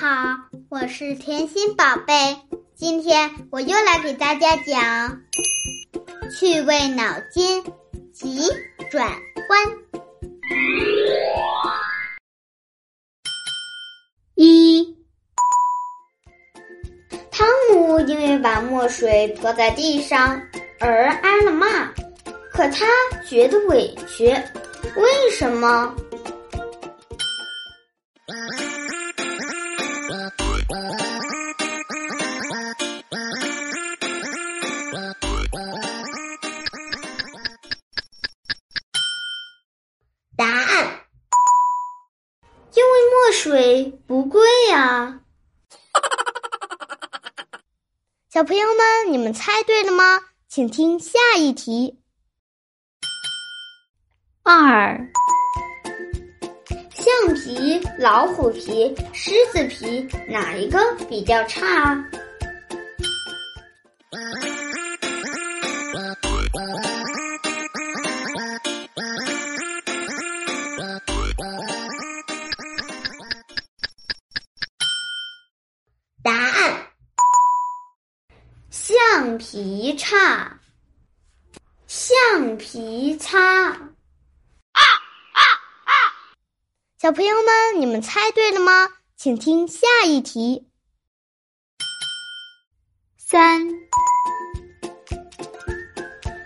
[0.00, 0.36] 好，
[0.68, 2.14] 我是甜心宝贝。
[2.76, 5.20] 今天我又来给大家讲
[6.30, 7.64] 趣味脑筋
[8.12, 8.42] 急
[8.92, 9.08] 转
[9.48, 9.60] 弯。
[14.36, 14.96] 一，
[17.32, 20.40] 汤姆因为把墨水泼在地上
[20.78, 21.92] 而挨了骂，
[22.52, 22.86] 可他
[23.28, 24.26] 觉得委屈，
[24.94, 25.92] 为什么？
[43.32, 45.20] 水不贵呀。
[48.30, 50.20] 小朋友们，你们猜对了吗？
[50.48, 52.00] 请听下一题。
[54.42, 54.98] 二，
[56.94, 62.02] 橡皮、老虎皮、狮子皮，哪一个比较差？
[79.28, 80.58] 橡皮擦，
[81.86, 83.38] 橡皮擦。
[83.38, 83.76] 啊
[84.72, 85.42] 啊
[85.84, 85.92] 啊！
[86.98, 88.88] 小朋友们，你们猜对了吗？
[89.16, 90.66] 请听下一题。
[93.18, 93.68] 三，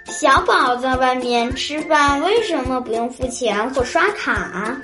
[0.08, 4.77] 小宝在外面吃饭，为什么不用付钱或刷卡？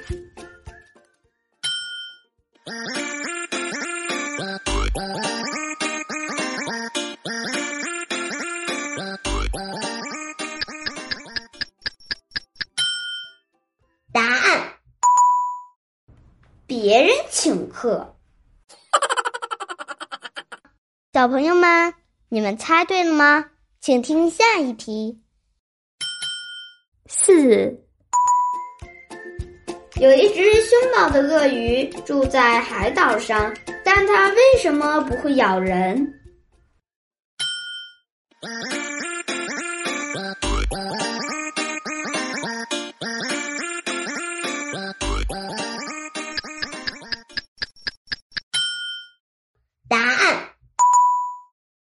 [16.68, 18.14] 别人请客。
[21.14, 21.94] 小朋友们，
[22.28, 23.46] 你们猜对了吗？
[23.80, 25.18] 请听下一题。
[27.06, 27.74] 四，
[29.98, 33.50] 有一只凶暴的鳄鱼住在海岛上，
[33.82, 36.17] 但它为什么不会咬人？